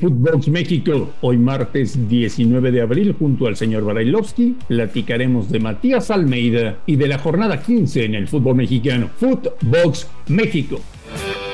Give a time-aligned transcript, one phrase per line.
[0.00, 6.78] Footbox México, hoy martes 19 de abril, junto al señor Barailovsky, platicaremos de Matías Almeida
[6.86, 9.10] y de la jornada 15 en el fútbol mexicano.
[9.18, 10.80] Footbox México.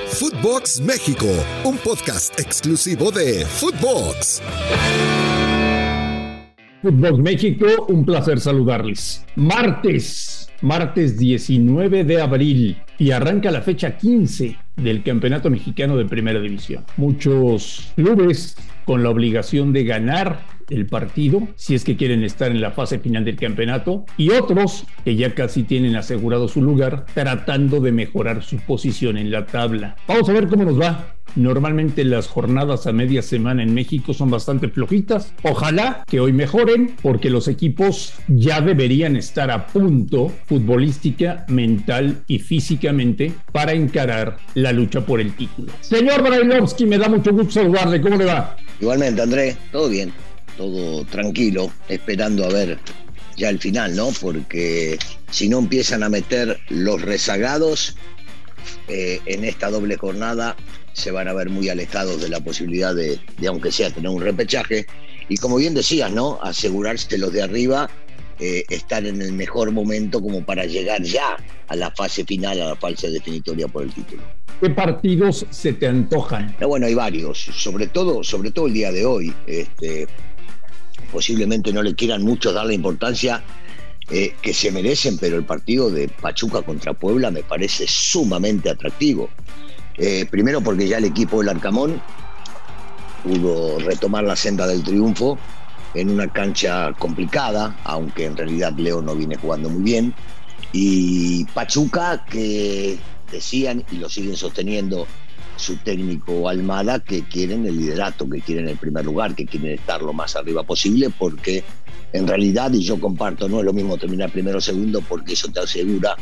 [0.07, 1.27] Footbox México,
[1.65, 4.41] un podcast exclusivo de Footbox.
[6.83, 9.27] Footbox México, un placer saludarles.
[9.35, 16.41] Martes, martes 19 de abril y arranca la fecha 15 del Campeonato Mexicano de Primera
[16.41, 16.85] División.
[16.97, 22.61] Muchos clubes con la obligación de ganar el partido si es que quieren estar en
[22.61, 27.81] la fase final del campeonato y otros que ya casi tienen asegurado su lugar tratando
[27.81, 29.97] de mejorar su posición en la tabla.
[30.07, 31.13] Vamos a ver cómo nos va.
[31.35, 35.35] Normalmente las jornadas a media semana en México son bastante flojitas.
[35.43, 42.39] Ojalá que hoy mejoren porque los equipos ya deberían estar a punto futbolística, mental y
[42.39, 45.73] físicamente para encarar la lucha por el título.
[45.81, 48.01] Señor Brailovsky, me da mucho gusto saludarle.
[48.01, 48.57] ¿Cómo le va?
[48.81, 50.26] Igualmente, Andrés, todo bien
[50.57, 52.79] todo tranquilo, esperando a ver
[53.37, 54.11] ya el final, ¿no?
[54.21, 54.99] Porque
[55.31, 57.97] si no empiezan a meter los rezagados
[58.89, 60.57] eh, en esta doble jornada,
[60.93, 64.87] se van a ver muy alejados de la posibilidad de, aunque sea, tener un repechaje.
[65.29, 66.39] Y como bien decías, ¿no?
[66.43, 67.91] Asegurarse los de arriba,
[68.39, 71.37] eh, estar en el mejor momento como para llegar ya
[71.69, 74.23] a la fase final, a la fase definitoria por el título.
[74.61, 76.57] ¿Qué partidos se te antojan?
[76.67, 79.35] bueno, hay varios, sobre todo, sobre todo el día de hoy.
[79.47, 80.07] Este,
[81.11, 83.43] posiblemente no le quieran mucho dar la importancia
[84.11, 89.29] eh, que se merecen, pero el partido de Pachuca contra Puebla me parece sumamente atractivo.
[89.99, 92.01] Eh, primero porque ya el equipo del Arcamón
[93.25, 95.39] pudo retomar la senda del triunfo
[95.95, 100.15] en una cancha complicada, aunque en realidad Leo no viene jugando muy bien.
[100.73, 102.99] Y Pachuca, que
[103.33, 105.07] decían y lo siguen sosteniendo
[105.57, 110.03] su técnico Almada que quieren el liderato, que quieren el primer lugar, que quieren estar
[110.03, 111.65] lo más arriba posible, porque
[112.13, 115.49] en realidad, y yo comparto, no es lo mismo terminar primero o segundo, porque eso
[115.49, 116.17] te asegura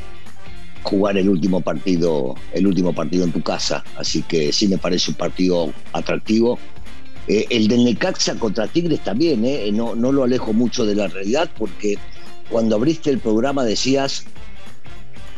[0.82, 3.84] jugar el último partido, el último partido en tu casa.
[3.96, 6.58] Así que sí me parece un partido atractivo.
[7.26, 11.08] Eh, el del Necaxa contra Tigres también, eh, no, no lo alejo mucho de la
[11.08, 11.98] realidad, porque
[12.50, 14.24] cuando abriste el programa decías,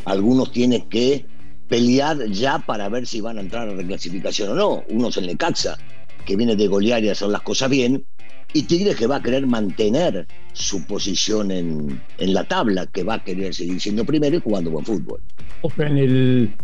[0.05, 1.27] algunos tienen que
[1.69, 4.85] pelear ya para ver si van a entrar a reclasificación o no.
[4.89, 5.79] Uno es el Necaxa,
[6.25, 8.05] que viene de golear y hacer las cosas bien,
[8.53, 13.15] y Tigres que va a querer mantener su posición en, en la tabla, que va
[13.15, 15.21] a querer seguir siendo primero y jugando buen fútbol.
[15.63, 16.55] O sea, en el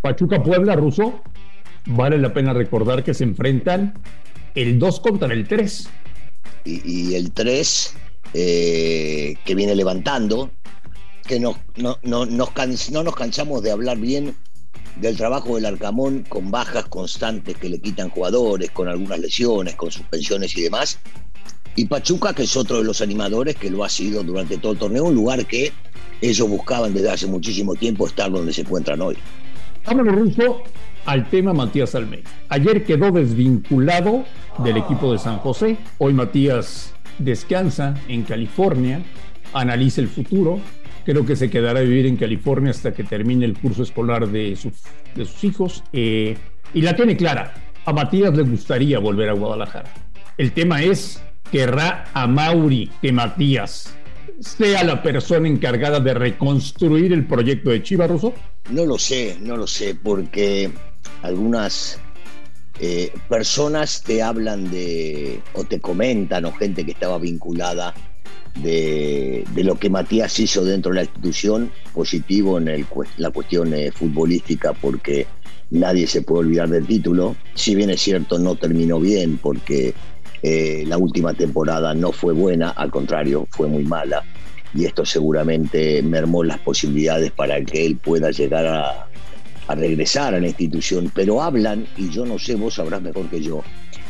[0.00, 1.22] Pachuca Puebla ruso,
[1.86, 3.94] vale la pena recordar que se enfrentan
[4.54, 5.88] el 2 contra el 3.
[6.64, 7.94] Y, el 3
[8.34, 10.50] eh, que viene levantando,
[11.26, 14.34] que no, no, no, nos no nos cansamos de hablar bien
[14.96, 19.90] del trabajo del Arcamón con bajas constantes que le quitan jugadores, con algunas lesiones, con
[19.90, 20.98] suspensiones y demás.
[21.74, 24.78] Y Pachuca, que es otro de los animadores que lo ha sido durante todo el
[24.78, 25.72] torneo, un lugar que
[26.20, 29.16] ellos buscaban desde hace muchísimo tiempo estar donde se encuentran hoy.
[29.86, 30.62] Vámonos, Ruso,
[31.06, 32.30] al tema Matías Almeida.
[32.48, 34.24] Ayer quedó desvinculado
[34.62, 35.78] del equipo de San José.
[35.98, 39.02] Hoy Matías descansa en California,
[39.54, 40.60] analiza el futuro,
[41.04, 44.56] Creo que se quedará a vivir en California hasta que termine el curso escolar de,
[44.56, 45.82] sus hijos.
[45.92, 46.36] Eh,
[46.74, 47.54] y la tiene clara.
[47.84, 49.92] A Matías le gustaría volver a Guadalajara.
[50.38, 53.94] El tema es, querrá a Mauri que Matías
[54.40, 58.34] sea la persona encargada de reconstruir el proyecto de Chivas Russo?
[58.70, 60.70] No lo sé, no lo sé, porque
[61.22, 62.00] algunas
[62.80, 67.94] eh, personas te hablan de, o te comentan, o gente que estaba vinculada
[68.54, 72.86] de, lo que Matías hizo dentro de la institución, positivo en el,
[73.16, 75.26] la cuestión eh, futbolística porque
[75.70, 77.36] nadie se puede olvidar del título.
[77.54, 79.94] Si bien es cierto, no terminó bien porque
[80.42, 84.22] eh, la última temporada no fue buena, al contrario, fue muy mala.
[84.74, 89.06] Y esto seguramente mermó las posibilidades para que él pueda llegar a,
[89.68, 91.10] a regresar a la institución.
[91.14, 93.62] Pero hablan, y yo no sé, vos sabrás mejor que yo,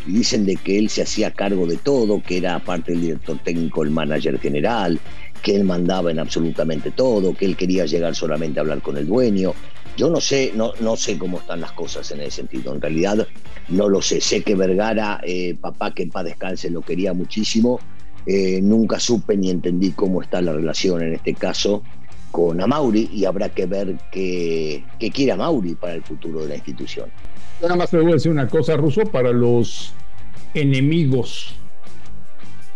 [0.06, 3.82] dicen de que él se hacía cargo de todo, que era aparte del director técnico,
[3.82, 4.98] el manager general,
[5.42, 9.06] que él mandaba en absolutamente todo, que él quería llegar solamente a hablar con el
[9.06, 9.54] dueño.
[9.96, 12.74] Yo no sé, no, no sé cómo están las cosas en ese sentido.
[12.74, 13.26] En realidad
[13.68, 14.20] no lo sé.
[14.20, 17.80] Sé que Vergara, eh, papá que en paz descanse, lo quería muchísimo.
[18.24, 21.82] Eh, nunca supe ni entendí cómo está la relación en este caso
[22.32, 26.54] con Amauri y habrá que ver qué, qué quiere Amauri para el futuro de la
[26.56, 27.08] institución.
[27.60, 29.92] Nada más te voy a decir una cosa, Ruso, para los
[30.54, 31.54] enemigos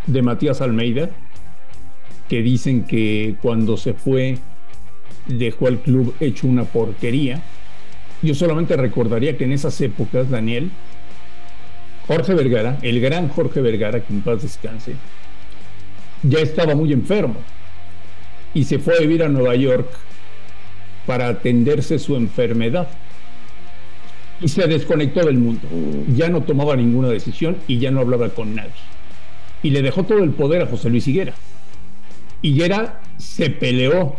[0.07, 1.11] de Matías Almeida,
[2.29, 4.39] que dicen que cuando se fue
[5.27, 7.43] dejó al club hecho una porquería.
[8.23, 10.71] Yo solamente recordaría que en esas épocas, Daniel,
[12.07, 14.95] Jorge Vergara, el gran Jorge Vergara, que en paz descanse,
[16.23, 17.37] ya estaba muy enfermo
[18.57, 19.87] y se fue a vivir a Nueva York
[21.05, 22.89] para atenderse su enfermedad.
[24.41, 25.61] Y se desconectó del mundo.
[26.17, 28.71] Ya no tomaba ninguna decisión y ya no hablaba con nadie.
[29.63, 31.35] Y le dejó todo el poder a José Luis Higuera.
[32.41, 34.17] Higuera se peleó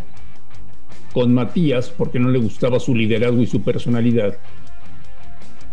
[1.13, 4.38] con Matías porque no le gustaba su liderazgo y su personalidad.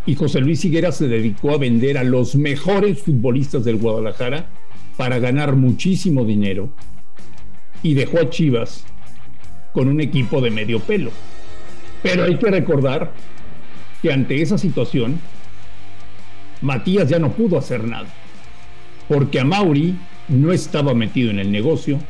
[0.06, 4.46] Y José Luis Higuera se dedicó a vender a los mejores futbolistas del Guadalajara
[4.96, 6.70] para ganar muchísimo dinero
[7.84, 8.84] y dejó a Chivas
[9.72, 11.12] con un equipo de medio pelo.
[12.02, 13.12] Pero hay que recordar
[14.02, 15.20] que ante esa situación,
[16.62, 18.08] Matías ya no pudo hacer nada,
[19.06, 19.96] porque a Mauri
[20.28, 22.00] no estaba metido en el negocio,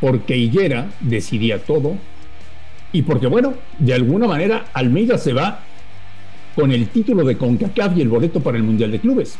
[0.00, 1.96] porque Higuera decidía todo,
[2.92, 5.60] y porque, bueno, de alguna manera Almeida se va
[6.56, 9.38] con el título de CONCACAF y el boleto para el Mundial de Clubes.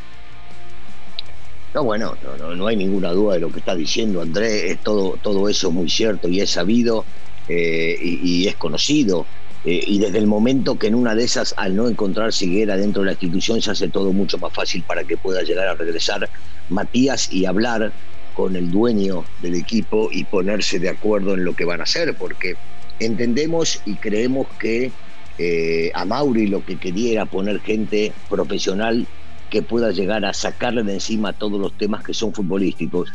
[1.76, 5.18] No, bueno, no, no, hay ninguna duda de lo que está diciendo Andrés, es todo,
[5.22, 7.04] todo eso muy cierto y es sabido
[7.50, 9.26] eh, y, es conocido.
[9.62, 13.02] Eh, y desde el momento que en una de esas, al no encontrar Siguera dentro
[13.02, 16.30] de la institución, se hace todo mucho más fácil para que pueda llegar a regresar
[16.70, 17.92] Matías y hablar
[18.32, 22.16] con el dueño del equipo y ponerse de acuerdo en lo que van a hacer,
[22.16, 22.54] porque
[23.00, 24.92] entendemos y creemos que
[25.36, 29.06] eh, a Mauri lo que quería era poner gente profesional
[29.50, 33.12] que pueda llegar a sacarle de encima todos los temas que son futbolísticos.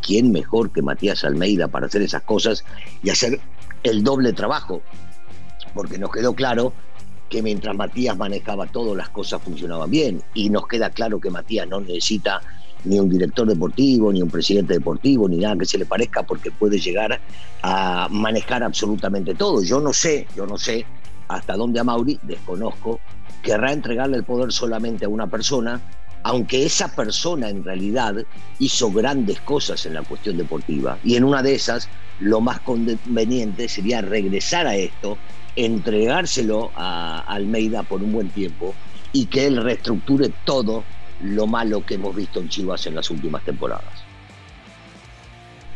[0.00, 2.64] ¿Quién mejor que Matías Almeida para hacer esas cosas
[3.02, 3.40] y hacer
[3.82, 4.82] el doble trabajo?
[5.74, 6.72] Porque nos quedó claro
[7.28, 10.22] que mientras Matías manejaba todo, las cosas funcionaban bien.
[10.34, 12.40] Y nos queda claro que Matías no necesita
[12.84, 16.50] ni un director deportivo, ni un presidente deportivo, ni nada que se le parezca, porque
[16.50, 17.20] puede llegar
[17.62, 19.62] a manejar absolutamente todo.
[19.62, 20.84] Yo no sé, yo no sé
[21.34, 23.00] hasta dónde a Mauri, desconozco,
[23.42, 25.80] querrá entregarle el poder solamente a una persona,
[26.22, 28.14] aunque esa persona en realidad
[28.58, 30.98] hizo grandes cosas en la cuestión deportiva.
[31.02, 31.88] Y en una de esas,
[32.20, 35.18] lo más conveniente sería regresar a esto,
[35.56, 38.74] entregárselo a Almeida por un buen tiempo
[39.12, 40.84] y que él reestructure todo
[41.22, 44.01] lo malo que hemos visto en Chivas en las últimas temporadas.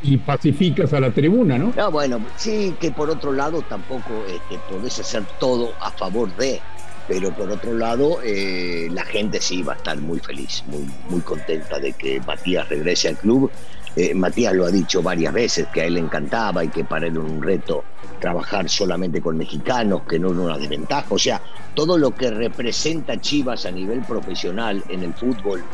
[0.02, 1.72] Y pacificas a la tribuna, ¿no?
[1.76, 6.60] Ah, bueno, sí, que por otro lado tampoco este, podés hacer todo a favor de,
[7.08, 11.20] pero por otro lado eh, la gente sí va a estar muy feliz, muy, muy
[11.20, 13.50] contenta de que Matías regrese al club.
[13.96, 17.06] Eh, Matías lo ha dicho varias veces, que a él le encantaba y que para
[17.06, 17.84] él era un reto
[18.20, 21.06] trabajar solamente con mexicanos, que no era una desventaja.
[21.08, 21.40] O sea,
[21.74, 25.64] todo lo que representa Chivas a nivel profesional en el fútbol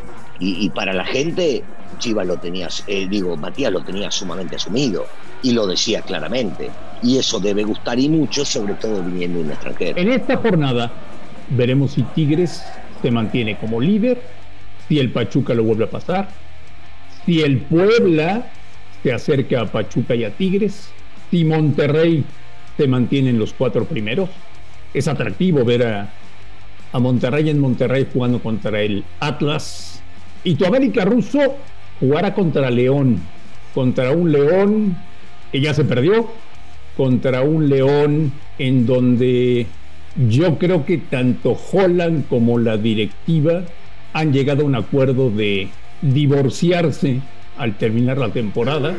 [0.44, 1.62] y, para la gente,
[1.98, 5.06] Chivas lo tenía, eh, digo, Matías lo tenía sumamente asumido
[5.42, 6.70] y lo decía claramente.
[7.02, 9.98] Y eso debe gustar y mucho, sobre todo viniendo de un extranjero.
[9.98, 10.90] En esta jornada,
[11.50, 12.62] Veremos si Tigres
[13.02, 14.22] se mantiene como líder,
[14.88, 16.28] si el Pachuca lo vuelve a pasar,
[17.26, 18.46] si el Puebla
[19.02, 20.88] se acerca a Pachuca y a Tigres,
[21.30, 22.24] si Monterrey
[22.76, 24.30] se mantiene en los cuatro primeros.
[24.94, 26.12] Es atractivo ver a,
[26.92, 30.01] a Monterrey en Monterrey jugando contra el Atlas.
[30.44, 31.56] Y tu América Russo
[32.00, 33.20] jugará contra León,
[33.74, 34.96] contra un León
[35.52, 36.28] que ya se perdió,
[36.96, 39.66] contra un León en donde
[40.28, 43.62] yo creo que tanto Holland como la directiva
[44.12, 45.68] han llegado a un acuerdo de
[46.02, 47.20] divorciarse
[47.56, 48.94] al terminar la temporada.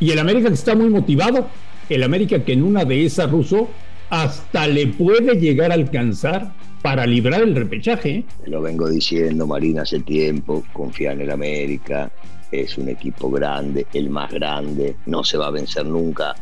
[0.00, 1.48] Y el América que está muy motivado,
[1.88, 3.68] el América que en una de esas ruso
[4.08, 6.52] hasta le puede llegar a alcanzar
[6.82, 8.10] para librar el repechaje.
[8.10, 8.24] ¿eh?
[8.46, 12.10] Lo vengo diciendo, Marina, hace tiempo, confía en el América,
[12.50, 16.34] es un equipo grande, el más grande, no se va a vencer nunca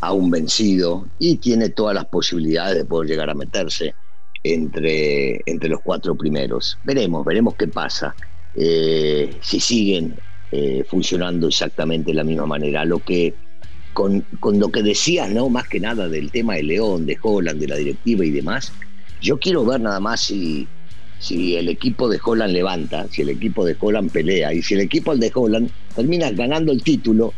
[0.00, 3.94] a un vencido y tiene todas las posibilidades de poder llegar a meterse
[4.42, 6.78] entre, entre los cuatro primeros.
[6.84, 8.14] Veremos, veremos qué pasa.
[8.54, 10.14] Eh, si siguen
[10.50, 12.84] eh, funcionando exactamente de la misma manera.
[12.84, 13.34] Lo que
[13.92, 15.50] con, con, lo que decías, ¿no?
[15.50, 18.72] Más que nada del tema de León, de Holland, de la directiva y demás,
[19.20, 20.68] yo quiero ver nada más si,
[21.18, 24.80] si el equipo de Holland levanta, si el equipo de Holland pelea y si el
[24.80, 27.34] equipo de Holland termina ganando el título,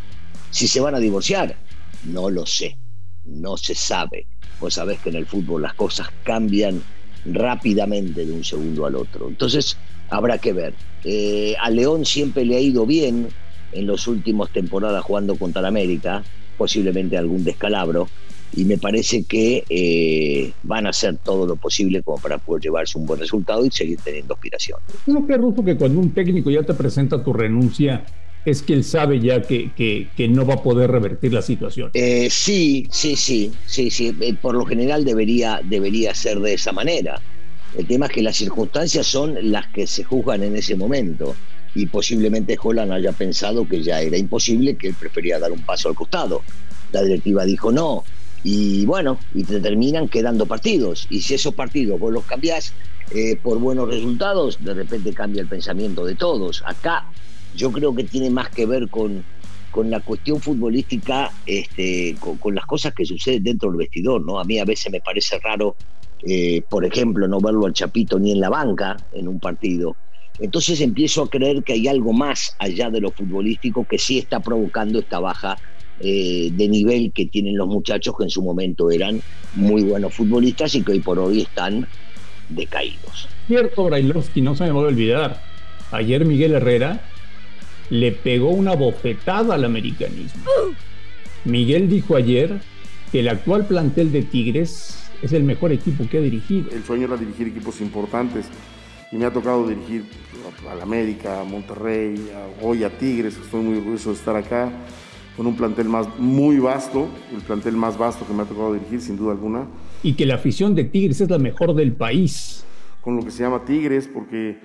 [0.50, 1.56] si se van a divorciar
[2.02, 2.78] no lo sé,
[3.24, 4.26] no se sabe.
[4.58, 6.82] Vos sabés que en el fútbol las cosas cambian
[7.24, 9.28] rápidamente de un segundo al otro.
[9.28, 9.76] Entonces,
[10.08, 10.76] habrá que ver.
[11.02, 13.28] Eh, a León siempre le ha ido bien
[13.72, 16.22] en las últimas temporadas jugando contra la América,
[16.56, 18.08] posiblemente algún descalabro,
[18.52, 22.98] y me parece que eh, van a hacer todo lo posible como para poder llevarse
[22.98, 24.78] un buen resultado y seguir teniendo aspiración.
[25.06, 28.04] ¿No crees, Ruso, que cuando un técnico ya te presenta tu renuncia,
[28.44, 29.70] es que él sabe ya que,
[30.16, 31.90] que, no va a poder revertir la situación.
[31.94, 34.16] Eh, sí, sí, sí, sí, sí.
[34.20, 37.20] Eh, por lo general debería, debería ser de esa manera.
[37.76, 41.36] El tema es que las circunstancias son las que se juzgan en ese momento
[41.74, 45.88] y posiblemente Holland haya pensado que ya era imposible, que él prefería dar un paso
[45.88, 46.42] al costado.
[46.92, 48.02] La directiva dijo no,
[48.42, 51.06] y bueno, y te terminan quedando partidos.
[51.10, 52.74] Y si esos partidos vos los cambiás
[53.10, 56.62] eh, por buenos resultados, de repente cambia el pensamiento de todos.
[56.66, 57.04] Acá
[57.54, 59.24] yo creo que tiene más que ver con,
[59.70, 64.24] con la cuestión futbolística, este, con, las cosas que suceden dentro del vestidor.
[64.24, 64.38] ¿no?
[64.38, 65.76] A mí a veces me parece raro,
[66.26, 69.96] eh, por ejemplo, no verlo al Chapito ni en la banca en un partido.
[70.38, 74.40] Entonces empiezo a creer que hay algo más allá de lo futbolístico que sí está
[74.40, 75.58] provocando esta baja
[76.02, 79.20] eh, de nivel que tienen los muchachos que en su momento eran
[79.54, 81.86] muy buenos futbolistas y que hoy por hoy están
[82.48, 83.28] decaídos.
[83.46, 85.42] Cierto, Brailovsky, no se me va a olvidar.
[85.90, 87.02] Ayer Miguel Herrera
[87.90, 90.42] le pegó una bofetada al americanismo.
[91.44, 92.60] Miguel dijo ayer
[93.12, 96.70] que el actual plantel de Tigres es el mejor equipo que ha dirigido.
[96.70, 98.46] El sueño era dirigir equipos importantes
[99.12, 100.04] y me ha tocado dirigir
[100.70, 102.30] al América, a Monterrey,
[102.62, 104.72] hoy a Tigres, estoy muy orgulloso de estar acá
[105.40, 109.00] con un plantel más muy vasto, el plantel más vasto que me ha tocado dirigir,
[109.00, 109.64] sin duda alguna.
[110.02, 112.62] Y que la afición de Tigres es la mejor del país.
[113.00, 114.58] Con lo que se llama Tigres, porque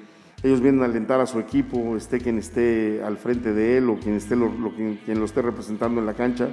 [0.44, 3.98] ellos vienen a alentar a su equipo, esté quien esté al frente de él o
[3.98, 6.50] quien, esté lo, quien, lo esté representando en la cancha,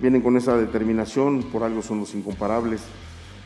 [0.00, 2.80] vienen con esa determinación, por algo son los incomparables.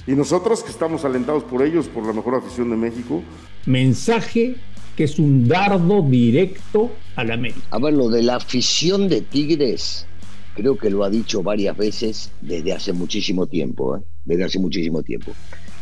[0.06, 3.20] Y nosotros que estamos alentados por ellos, por la mejor afición de México.
[3.66, 4.58] Mensaje
[4.96, 7.60] que es un dardo directo a la América.
[7.70, 10.06] A ver, lo de la afición de Tigres,
[10.54, 14.00] creo que lo ha dicho varias veces desde hace muchísimo tiempo, ¿eh?
[14.24, 15.32] desde hace muchísimo tiempo.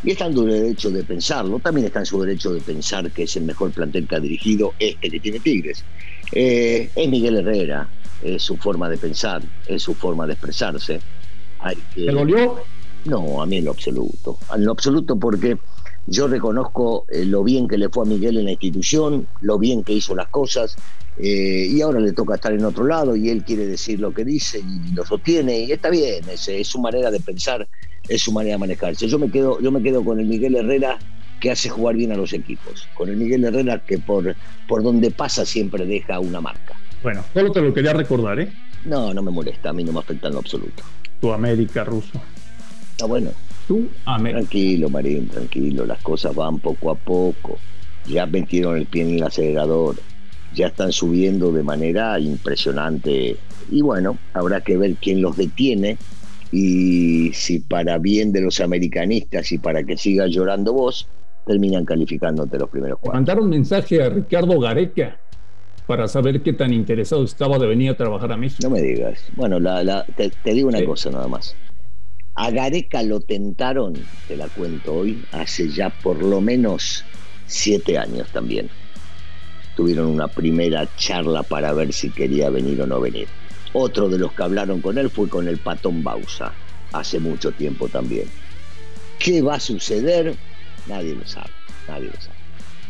[0.03, 3.23] Y está en su derecho de pensarlo, también está en su derecho de pensar que
[3.23, 5.83] es el mejor plantel que ha dirigido este que tiene Tigres.
[6.31, 7.87] Eh, es Miguel Herrera,
[8.21, 10.99] es su forma de pensar, es su forma de expresarse.
[11.59, 12.05] Hay que...
[12.05, 12.57] ¿Te dolió?
[13.05, 14.37] No, a mí en lo absoluto.
[14.53, 15.57] En lo absoluto porque
[16.05, 19.83] yo reconozco eh, lo bien que le fue a Miguel en la institución, lo bien
[19.83, 20.75] que hizo las cosas,
[21.17, 24.25] eh, y ahora le toca estar en otro lado y él quiere decir lo que
[24.25, 27.67] dice y lo sostiene, y está bien, es, es su manera de pensar,
[28.07, 29.07] es su manera de manejarse.
[29.07, 30.99] Yo me quedo, yo me quedo con el Miguel Herrera
[31.39, 34.35] que hace jugar bien a los equipos, con el Miguel Herrera que por,
[34.67, 36.75] por donde pasa siempre deja una marca.
[37.01, 38.51] Bueno, solo te lo quería recordar, ¿eh?
[38.85, 40.83] No, no me molesta, a mí no me afecta en lo absoluto.
[41.19, 42.21] Tu América ruso.
[42.91, 43.31] Está bueno,
[43.67, 45.85] Tú, Tranquilo, Marín, tranquilo.
[45.85, 47.57] Las cosas van poco a poco.
[48.07, 49.95] Ya metieron el pie en el acelerador.
[50.53, 53.37] Ya están subiendo de manera impresionante.
[53.71, 55.97] Y bueno, habrá que ver quién los detiene
[56.51, 61.07] y si para bien de los americanistas y para que siga llorando vos,
[61.47, 63.17] terminan calificándote los primeros cuatro.
[63.17, 65.17] Mandaron mensaje a Ricardo Gareca
[65.87, 68.59] para saber qué tan interesado estaba de venir a trabajar a México.
[68.61, 69.25] No me digas.
[69.35, 71.55] Bueno, la, te, digo una cosa nada más.
[72.35, 73.93] A Gareca lo tentaron,
[74.27, 77.05] te la cuento hoy, hace ya por lo menos
[77.45, 78.69] siete años también.
[79.75, 83.27] Tuvieron una primera charla para ver si quería venir o no venir.
[83.73, 86.53] Otro de los que hablaron con él fue con el patón Bausa,
[86.91, 88.25] hace mucho tiempo también.
[89.19, 90.35] ¿Qué va a suceder?
[90.87, 91.51] Nadie lo sabe,
[91.87, 92.37] nadie lo sabe.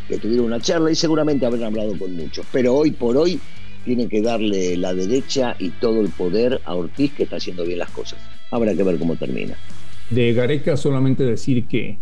[0.08, 3.40] Que tuvieron una charla y seguramente habrán hablado con muchos, pero hoy por hoy
[3.84, 7.80] tiene que darle la derecha y todo el poder a Ortiz que está haciendo bien
[7.80, 8.20] las cosas.
[8.52, 9.56] Habrá que ver cómo termina.
[10.10, 11.98] De Gareca solamente decir que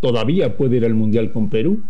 [0.00, 1.82] todavía puede ir al Mundial con Perú.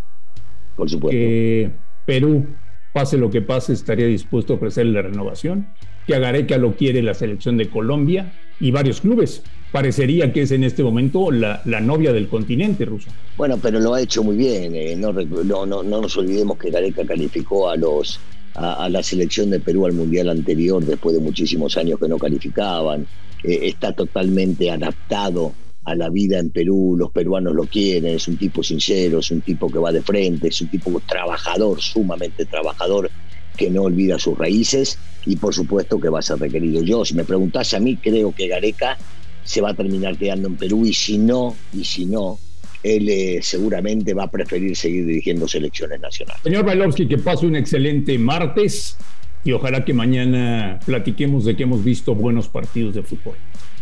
[0.77, 1.17] Por supuesto.
[1.17, 1.71] Que
[2.07, 2.47] Perú,
[2.93, 5.69] pase lo que pase, estaría dispuesto a ofrecerle la renovación.
[6.07, 9.43] Que a Gareca lo quiere la selección de Colombia y varios clubes.
[9.73, 13.11] Parecería que es en este momento la, novia del continente ruso.
[13.37, 14.75] Bueno, pero lo ha hecho muy bien.
[14.75, 18.21] Eh, no, no, no, no nos olvidemos que Gareca calificó a los
[18.61, 23.07] a, la selección de Perú al Mundial anterior después de muchísimos años que no calificaban.
[23.43, 28.37] Eh, está totalmente adaptado a la vida en Perú, los peruanos lo quieren, es un
[28.37, 33.11] tipo sincero, es un tipo que va de frente, es un tipo trabajador, sumamente trabajador,
[33.57, 36.83] que no olvida sus raíces y por supuesto que va a ser requerido.
[36.83, 38.99] Yo, si me preguntase a mí, creo que Gareca
[39.43, 42.39] se va a terminar quedando en Perú y si no, y si no,
[42.83, 46.43] él eh, seguramente va a preferir seguir dirigiendo selecciones nacionales.
[46.43, 48.97] Señor Bailovsky, que pase un excelente martes
[49.45, 53.37] y ojalá que mañana platiquemos de que hemos visto buenos partidos de fútbol.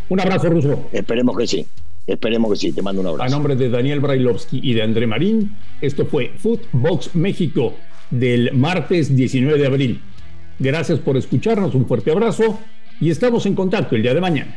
[0.08, 0.88] Un abrazo, Ruso.
[0.92, 1.66] Esperemos que sí.
[2.06, 2.72] Esperemos que sí.
[2.72, 3.24] Te mando un abrazo.
[3.24, 7.74] A nombre de Daniel Brailovsky y de André Marín, esto fue Footbox México
[8.10, 10.00] del martes 19 de abril.
[10.58, 11.74] Gracias por escucharnos.
[11.74, 12.58] Un fuerte abrazo
[13.00, 14.56] y estamos en contacto el día de mañana.